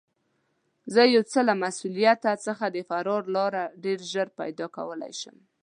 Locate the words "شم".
5.21-5.37